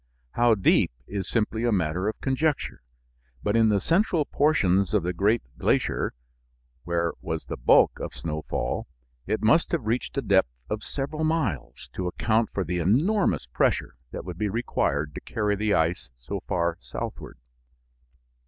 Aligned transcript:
How 0.31 0.55
deep, 0.55 0.89
is 1.05 1.27
simply 1.29 1.63
a 1.63 1.71
matter 1.71 2.07
of 2.07 2.19
conjecture, 2.21 2.81
but 3.43 3.55
in 3.55 3.69
the 3.69 3.79
central 3.79 4.25
portions 4.25 4.95
of 4.95 5.03
the 5.03 5.13
great 5.13 5.43
glacier, 5.59 6.13
where 6.85 7.13
was 7.21 7.45
the 7.45 7.55
bulk 7.55 7.99
of 7.99 8.15
snowfall, 8.15 8.87
it 9.27 9.43
must 9.43 9.71
have 9.73 9.85
reached 9.85 10.17
a 10.17 10.23
depth 10.23 10.63
of 10.71 10.81
several 10.81 11.23
miles 11.23 11.87
to 11.93 12.07
account 12.07 12.49
for 12.51 12.63
the 12.63 12.79
enormous 12.79 13.45
pressure 13.45 13.95
that 14.09 14.25
would 14.25 14.39
be 14.39 14.49
required 14.49 15.13
to 15.13 15.21
carry 15.21 15.55
the 15.55 15.75
ice 15.75 16.09
so 16.17 16.39
far 16.47 16.77
southward. 16.79 17.37